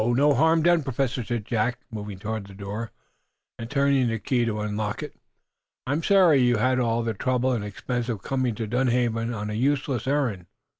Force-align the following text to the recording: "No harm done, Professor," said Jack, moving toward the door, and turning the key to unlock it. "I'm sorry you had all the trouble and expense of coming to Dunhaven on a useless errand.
"No 0.03 0.33
harm 0.33 0.63
done, 0.63 0.81
Professor," 0.81 1.23
said 1.23 1.45
Jack, 1.45 1.77
moving 1.91 2.17
toward 2.17 2.47
the 2.47 2.55
door, 2.55 2.89
and 3.59 3.69
turning 3.69 4.07
the 4.07 4.17
key 4.17 4.45
to 4.45 4.59
unlock 4.59 5.03
it. 5.03 5.15
"I'm 5.85 6.01
sorry 6.01 6.41
you 6.41 6.57
had 6.57 6.79
all 6.79 7.03
the 7.03 7.13
trouble 7.13 7.51
and 7.51 7.63
expense 7.63 8.09
of 8.09 8.23
coming 8.23 8.55
to 8.55 8.65
Dunhaven 8.65 9.31
on 9.31 9.51
a 9.51 9.53
useless 9.53 10.07
errand. 10.07 10.47